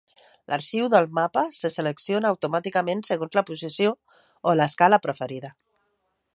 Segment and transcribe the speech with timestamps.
[0.51, 3.95] L'arxiu del mapa se selecciona automàticament segons la posició
[4.53, 5.57] o l'escala preferida.